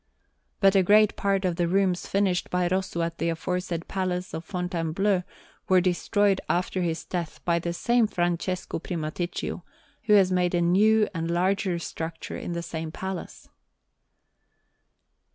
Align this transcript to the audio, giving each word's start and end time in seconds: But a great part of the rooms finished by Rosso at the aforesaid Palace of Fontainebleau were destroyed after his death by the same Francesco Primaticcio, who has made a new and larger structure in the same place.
But 0.59 0.73
a 0.75 0.81
great 0.81 1.15
part 1.15 1.45
of 1.45 1.57
the 1.57 1.67
rooms 1.67 2.07
finished 2.07 2.49
by 2.49 2.67
Rosso 2.67 3.03
at 3.03 3.19
the 3.19 3.29
aforesaid 3.29 3.87
Palace 3.87 4.33
of 4.33 4.43
Fontainebleau 4.43 5.21
were 5.69 5.79
destroyed 5.79 6.41
after 6.49 6.81
his 6.81 7.05
death 7.05 7.39
by 7.45 7.59
the 7.59 7.71
same 7.71 8.07
Francesco 8.07 8.79
Primaticcio, 8.79 9.61
who 10.05 10.13
has 10.13 10.31
made 10.31 10.55
a 10.55 10.61
new 10.61 11.07
and 11.13 11.29
larger 11.29 11.77
structure 11.77 12.35
in 12.35 12.53
the 12.53 12.63
same 12.63 12.91
place. 12.91 13.47